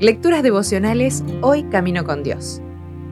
Lecturas 0.00 0.42
devocionales 0.42 1.22
Hoy 1.42 1.64
Camino 1.64 2.04
con 2.04 2.22
Dios. 2.22 2.62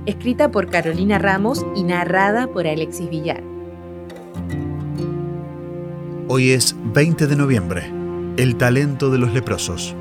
Escrita 0.07 0.51
por 0.51 0.71
Carolina 0.71 1.19
Ramos 1.19 1.67
y 1.77 1.83
narrada 1.83 2.47
por 2.47 2.67
Alexis 2.67 3.11
Villar. 3.11 3.43
Hoy 6.29 6.53
es 6.53 6.75
20 6.95 7.27
de 7.27 7.37
noviembre, 7.37 7.93
el 8.39 8.57
talento 8.57 9.11
de 9.11 9.19
los 9.19 9.35
leprosos. 9.35 9.95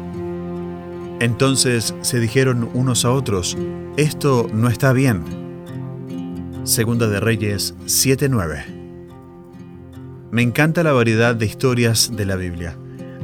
Entonces 1.19 1.95
se 2.01 2.19
dijeron 2.19 2.69
unos 2.73 3.03
a 3.03 3.11
otros, 3.11 3.57
esto 3.97 4.47
no 4.53 4.69
está 4.69 4.93
bien. 4.93 5.23
Segunda 6.63 7.07
de 7.07 7.19
Reyes 7.19 7.75
7:9. 7.85 8.63
Me 10.31 10.41
encanta 10.41 10.83
la 10.83 10.93
variedad 10.93 11.35
de 11.35 11.45
historias 11.45 12.15
de 12.15 12.25
la 12.25 12.35
Biblia. 12.35 12.77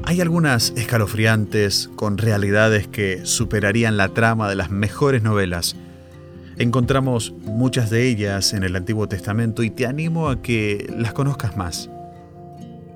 Hay 0.06 0.20
algunas 0.20 0.74
escalofriantes, 0.76 1.90
con 1.96 2.18
realidades 2.18 2.88
que 2.90 3.26
superarían 3.26 3.96
la 3.96 4.10
trama 4.10 4.50
de 4.50 4.56
las 4.56 4.70
mejores 4.70 5.24
novelas. 5.24 5.78
Encontramos 6.58 7.34
muchas 7.46 7.90
de 7.90 8.10
ellas 8.10 8.54
en 8.54 8.64
el 8.64 8.76
Antiguo 8.76 9.08
Testamento 9.08 9.64
y 9.64 9.70
te 9.70 9.86
animo 9.86 10.28
a 10.28 10.42
que 10.42 10.94
las 10.98 11.14
conozcas 11.14 11.56
más. 11.56 11.90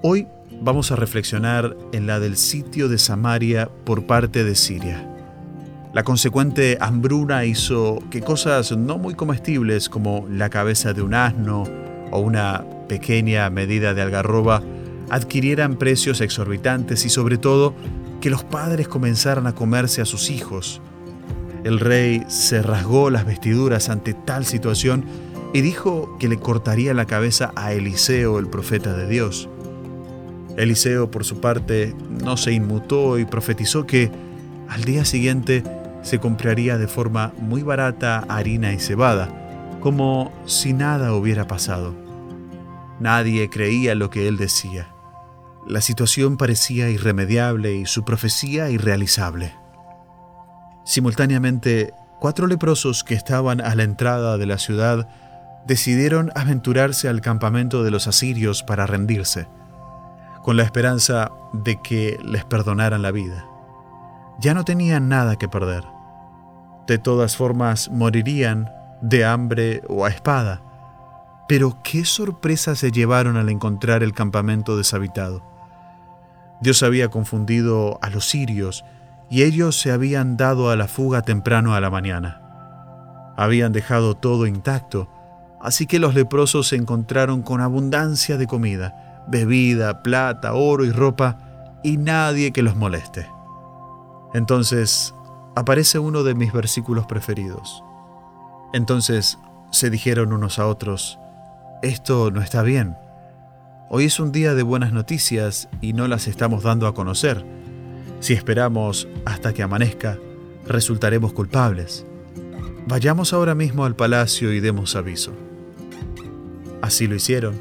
Hoy 0.02 0.28
vamos 0.60 0.92
a 0.92 0.98
reflexionar 0.98 1.78
en 1.94 2.08
la 2.08 2.20
del 2.20 2.36
sitio 2.36 2.90
de 2.90 2.98
Samaria 2.98 3.70
por 3.86 4.06
parte 4.06 4.44
de 4.44 4.56
Siria. 4.56 5.10
La 5.94 6.04
consecuente 6.04 6.78
hambruna 6.82 7.46
hizo 7.46 8.00
que 8.12 8.22
cosas 8.22 8.76
no 8.76 8.98
muy 8.98 9.16
comestibles 9.16 9.88
como 9.88 10.28
la 10.30 10.50
cabeza 10.50 10.92
de 10.92 11.04
un 11.04 11.14
asno 11.14 11.64
o 12.12 12.20
una 12.20 12.66
pequeña 12.90 13.50
medida 13.50 13.94
de 13.94 14.02
algarroba 14.02 14.62
adquirieran 15.10 15.76
precios 15.78 16.22
exorbitantes 16.22 17.06
y 17.06 17.10
sobre 17.10 17.38
todo 17.38 17.74
que 18.22 18.30
los 18.30 18.44
padres 18.44 18.88
comenzaran 18.88 19.48
a 19.48 19.56
comerse 19.56 20.02
a 20.02 20.06
sus 20.06 20.30
hijos. 20.30 20.82
El 21.64 21.80
rey 21.80 22.24
se 22.28 22.62
rasgó 22.62 23.10
las 23.10 23.26
vestiduras 23.26 23.90
ante 23.90 24.14
tal 24.14 24.46
situación 24.46 25.06
y 25.54 25.62
dijo 25.62 26.18
que 26.20 26.28
le 26.28 26.38
cortaría 26.38 26.94
la 26.94 27.06
cabeza 27.06 27.52
a 27.56 27.74
Eliseo, 27.74 28.40
el 28.40 28.48
profeta 28.48 28.94
de 28.94 29.08
Dios. 29.08 29.50
Eliseo, 30.58 31.12
por 31.12 31.24
su 31.24 31.40
parte, 31.40 31.96
no 32.10 32.36
se 32.36 32.52
inmutó 32.52 33.20
y 33.20 33.26
profetizó 33.26 33.86
que 33.86 34.12
al 34.68 34.84
día 34.84 35.06
siguiente 35.06 35.64
se 36.02 36.20
compraría 36.20 36.78
de 36.78 36.88
forma 36.88 37.34
muy 37.38 37.64
barata 37.64 38.26
harina 38.28 38.74
y 38.74 38.80
cebada, 38.80 39.78
como 39.80 40.34
si 40.46 40.74
nada 40.74 41.14
hubiera 41.14 41.48
pasado. 41.48 41.94
Nadie 43.00 43.50
creía 43.50 43.94
lo 43.94 44.10
que 44.10 44.28
él 44.28 44.38
decía. 44.38 44.97
La 45.68 45.82
situación 45.82 46.38
parecía 46.38 46.90
irremediable 46.90 47.76
y 47.76 47.86
su 47.86 48.06
profecía 48.06 48.70
irrealizable. 48.70 49.54
Simultáneamente, 50.86 51.94
cuatro 52.22 52.48
leprosos 52.48 53.04
que 53.04 53.16
estaban 53.16 53.60
a 53.60 53.76
la 53.76 53.84
entrada 53.84 54.38
de 54.38 54.46
la 54.46 54.60
ciudad 54.60 55.10
decidieron 55.68 56.32
aventurarse 56.36 57.10
al 57.10 57.20
campamento 57.20 57.84
de 57.84 57.92
los 57.92 58.08
asirios 58.08 58.64
para 58.64 58.88
rendirse, 58.88 59.50
con 60.42 60.56
la 60.56 60.64
esperanza 60.64 61.32
de 61.52 61.82
que 61.82 62.18
les 62.24 62.46
perdonaran 62.46 63.02
la 63.02 63.12
vida. 63.12 63.46
Ya 64.40 64.54
no 64.54 64.64
tenían 64.64 65.10
nada 65.10 65.36
que 65.36 65.50
perder. 65.50 65.84
De 66.88 66.98
todas 66.98 67.36
formas, 67.36 67.90
morirían 67.92 68.72
de 69.02 69.26
hambre 69.26 69.82
o 69.90 70.06
a 70.06 70.10
espada. 70.10 70.62
Pero 71.50 71.78
qué 71.84 72.06
sorpresa 72.06 72.76
se 72.76 72.92
llevaron 72.92 73.36
al 73.36 73.50
encontrar 73.50 74.02
el 74.02 74.14
campamento 74.14 74.78
deshabitado. 74.78 75.57
Dios 76.62 76.84
había 76.84 77.10
confundido 77.10 78.00
a 78.02 78.10
los 78.10 78.26
sirios 78.26 78.84
y 79.30 79.44
ellos 79.44 79.80
se 79.80 79.92
habían 79.92 80.38
dado 80.38 80.70
a 80.70 80.76
la 80.76 80.88
fuga 80.88 81.22
temprano 81.22 81.76
a 81.76 81.82
la 81.82 81.90
mañana. 81.90 82.42
Habían 83.38 83.72
dejado 83.72 84.16
todo 84.16 84.48
intacto, 84.48 85.10
así 85.62 85.86
que 85.86 86.00
los 86.00 86.16
leprosos 86.16 86.68
se 86.68 86.76
encontraron 86.76 87.42
con 87.42 87.62
abundancia 87.62 88.38
de 88.38 88.48
comida, 88.48 89.24
bebida, 89.28 90.02
plata, 90.02 90.54
oro 90.54 90.86
y 90.86 90.92
ropa, 90.92 91.38
y 91.84 91.98
nadie 91.98 92.52
que 92.52 92.64
los 92.64 92.76
moleste. 92.76 93.28
Entonces 94.34 95.14
aparece 95.56 96.00
uno 96.00 96.24
de 96.24 96.36
mis 96.36 96.52
versículos 96.52 97.06
preferidos. 97.06 97.84
Entonces 98.74 99.38
se 99.72 99.90
dijeron 99.90 100.34
unos 100.34 100.60
a 100.60 100.68
otros, 100.68 101.20
esto 101.82 102.32
no 102.32 102.42
está 102.42 102.64
bien. 102.64 102.98
Hoy 103.90 104.04
es 104.04 104.20
un 104.20 104.34
día 104.34 104.54
de 104.54 104.64
buenas 104.64 104.92
noticias 104.92 105.70
y 105.80 105.94
no 105.94 106.10
las 106.10 106.28
estamos 106.28 106.64
dando 106.64 106.88
a 106.88 106.94
conocer. 106.94 107.46
Si 108.20 108.34
esperamos 108.34 109.08
hasta 109.24 109.54
que 109.54 109.64
amanezca, 109.64 110.20
resultaremos 110.66 111.32
culpables. 111.32 112.06
Vayamos 112.86 113.32
ahora 113.32 113.56
mismo 113.56 113.86
al 113.86 113.96
palacio 113.96 114.52
y 114.52 114.60
demos 114.60 114.98
aviso. 114.98 115.32
Así 116.82 117.08
lo 117.08 117.16
hicieron, 117.16 117.56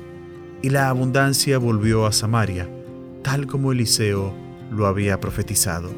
y 0.62 0.70
la 0.70 0.88
abundancia 0.88 1.58
volvió 1.58 2.06
a 2.06 2.12
Samaria, 2.12 2.68
tal 3.22 3.46
como 3.46 3.70
Eliseo 3.70 4.34
lo 4.72 4.88
había 4.88 5.20
profetizado. 5.20 5.90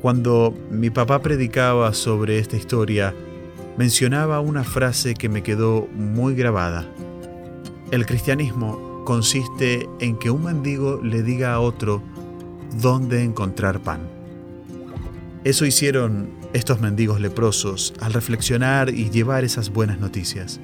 Cuando 0.00 0.52
mi 0.72 0.90
papá 0.90 1.22
predicaba 1.22 1.94
sobre 1.94 2.40
esta 2.40 2.56
historia, 2.56 3.14
mencionaba 3.78 4.40
una 4.40 4.64
frase 4.64 5.14
que 5.14 5.28
me 5.28 5.44
quedó 5.44 5.86
muy 5.94 6.34
grabada. 6.34 6.88
El 7.92 8.06
cristianismo 8.06 9.02
consiste 9.04 9.86
en 10.00 10.16
que 10.16 10.30
un 10.30 10.44
mendigo 10.44 10.98
le 11.02 11.22
diga 11.22 11.52
a 11.52 11.60
otro 11.60 12.02
dónde 12.80 13.22
encontrar 13.22 13.80
pan. 13.80 14.08
Eso 15.44 15.66
hicieron 15.66 16.30
estos 16.54 16.80
mendigos 16.80 17.20
leprosos 17.20 17.92
al 18.00 18.14
reflexionar 18.14 18.88
y 18.88 19.10
llevar 19.10 19.44
esas 19.44 19.68
buenas 19.68 20.00
noticias. 20.00 20.58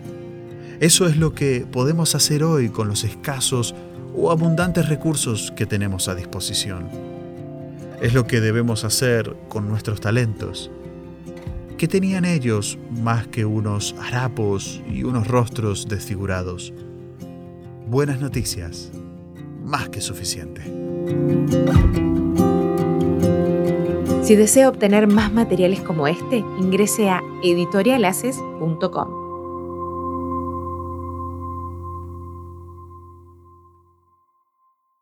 Eso 0.80 1.06
es 1.06 1.18
lo 1.18 1.34
que 1.34 1.66
podemos 1.70 2.14
hacer 2.14 2.42
hoy 2.42 2.70
con 2.70 2.88
los 2.88 3.04
escasos 3.04 3.74
o 4.16 4.30
abundantes 4.30 4.88
recursos 4.88 5.52
que 5.54 5.66
tenemos 5.66 6.08
a 6.08 6.14
disposición. 6.14 6.88
Es 8.00 8.14
lo 8.14 8.26
que 8.26 8.40
debemos 8.40 8.84
hacer 8.84 9.36
con 9.50 9.68
nuestros 9.68 10.00
talentos. 10.00 10.70
¿Qué 11.76 11.88
tenían 11.88 12.24
ellos 12.24 12.78
más 12.90 13.26
que 13.26 13.44
unos 13.44 13.94
harapos 14.00 14.80
y 14.90 15.02
unos 15.02 15.28
rostros 15.28 15.88
desfigurados? 15.90 16.72
Buenas 17.88 18.20
noticias, 18.20 18.90
más 19.64 19.88
que 19.88 20.00
suficiente. 20.00 20.62
Si 24.22 24.36
desea 24.36 24.68
obtener 24.68 25.06
más 25.06 25.32
materiales 25.32 25.80
como 25.80 26.06
este, 26.06 26.36
ingrese 26.60 27.08
a 27.08 27.22
editorialaces.com. 27.42 29.17